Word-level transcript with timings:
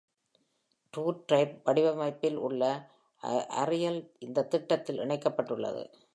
TrueType 0.93 1.61
வடிவமைப்பில் 1.63 2.35
உள்ள 2.35 2.89
Arial 3.61 4.09
இந்தத் 4.19 4.49
திட்டத்தில் 4.49 4.99
இணைக்கப்பட்டது. 4.99 5.93